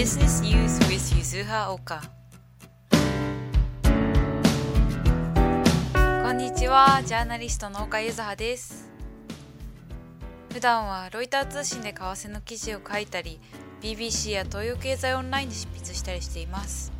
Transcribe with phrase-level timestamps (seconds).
[0.00, 2.00] Business News with Yuzuha Oka.
[6.24, 8.88] こんにちはジャーナリストの岡ゆずはです
[10.54, 13.40] 普段はロイター通信で為替の記事を書いたり
[13.82, 16.92] BBC や東洋経済オンラインで執筆したりしています。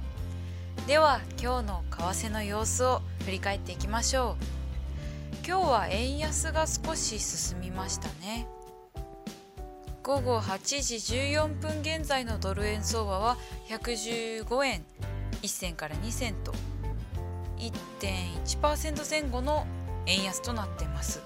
[0.86, 5.46] では今日の為替の様子を振り返っていきましょう。
[5.46, 8.46] 今日は円安が少し進みましたね。
[10.02, 13.36] 午後8時14分現在のドル円相場は
[13.68, 14.82] 115円
[15.42, 16.54] 1銭から2銭と
[17.58, 19.66] 1.1%前後の
[20.06, 21.20] 円安となっています。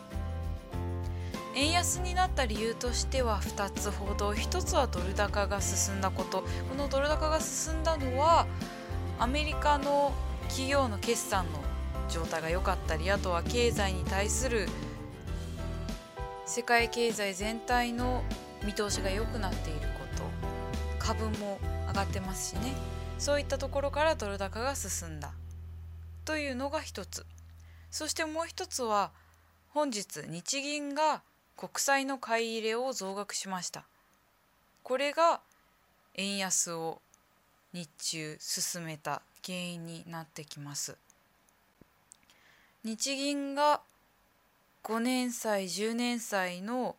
[1.55, 6.43] 円安になった理由としては2つほど1つはドル高が進んだこと。
[6.69, 8.47] このドル高が進んだのは
[9.20, 10.12] アメリカの
[10.48, 11.61] 企業の決算の
[12.09, 14.69] 状態が良かったりあとは経済に対する
[16.45, 18.23] 世界経済全体の
[18.65, 20.25] 見通しが良くなっていること。
[20.98, 22.73] 株も上がってますしね。
[23.19, 25.33] そういったところからドル高が進んだ。
[26.25, 27.27] というのが一つ。
[27.91, 29.12] そしてもう一つは
[29.71, 31.23] 本日日銀が
[31.56, 33.84] 国債の買い入れを増額しました。
[34.83, 35.41] これが
[36.15, 37.01] 円安を
[37.73, 40.97] 日中進めた原因になってきます。
[42.83, 43.81] 日銀が
[44.84, 46.97] 5年債10年債の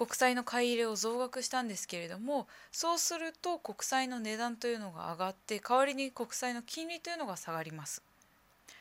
[0.00, 8.02] 国債の買い入れを増額したんですけれどもそうすると国債の値段というのが上がって代わりに国債の金利というのが下がります。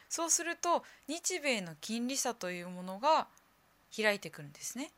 [0.07, 3.27] そうすると日米の金利差というものが
[3.93, 4.91] 開いてくるんですね。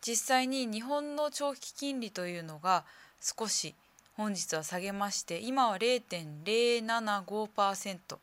[0.00, 2.84] 実際に日本の長期金利というのが
[3.20, 3.76] 少し
[4.16, 8.18] 本日は下げまして今は0.075%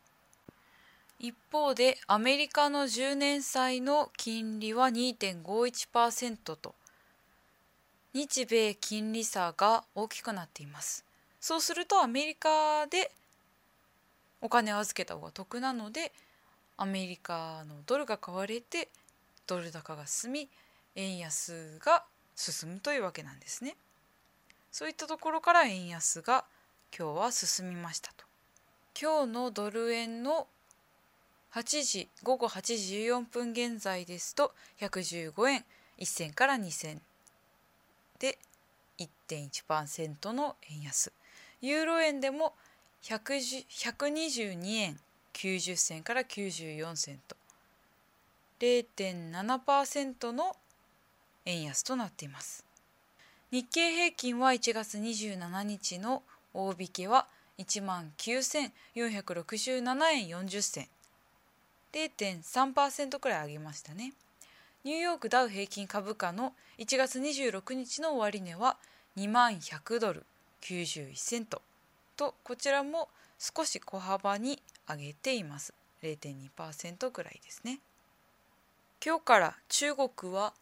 [1.18, 6.74] 一方でアメリカの10年債の金利は2.51%と
[8.12, 11.04] 日米金利差が大きくなっています。
[11.40, 13.10] そうするとアメリカで
[14.40, 16.12] お金を預けた方が得なので
[16.76, 18.88] アメリカのドルが買われて
[19.46, 20.48] ドル高が進み
[20.96, 22.04] 円安が
[22.36, 23.76] 進むというわけなんですね。
[24.72, 26.44] そういったところから円安が
[26.96, 28.24] 今日は進みましたと。
[29.00, 30.46] 今日のドル円の
[31.54, 35.64] 8時午後8時14分現在ですと115円。
[36.00, 37.00] 1銭から2銭。
[38.18, 38.38] で
[38.98, 41.12] 1.1%の円安。
[41.60, 42.54] ユーロ円でも
[43.04, 44.98] 122円。
[45.32, 47.36] 90銭から94銭と。
[48.58, 50.56] 0.7%の
[51.44, 52.64] 円安となっています。
[53.52, 57.28] 日経平均は1月27日の大引けは
[57.58, 60.88] 1万9467円40銭。
[61.94, 64.12] 0.3%くらい上げましたね。
[64.82, 68.76] ニューヨークダウ平均株価の1月26日の終値は
[69.16, 70.24] 2万100ドル
[70.62, 71.62] 91セント。
[72.16, 75.72] とこちらも少し小幅に上げています。
[76.02, 77.78] 0.2%くらいですね。
[79.04, 80.52] 今日から中国は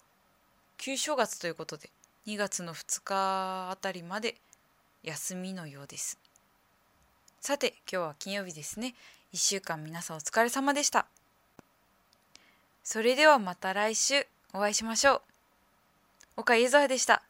[0.76, 1.90] 旧正月ということで
[2.26, 4.36] 2月の2日あたりまで
[5.02, 6.18] 休みのようです。
[7.40, 8.94] さて今日は金曜日ですね。
[9.32, 11.06] 1週間皆さんお疲れ様でした。
[12.92, 15.20] それではまた来週お会いしましょう。
[16.36, 17.22] 岡ゆずはでした。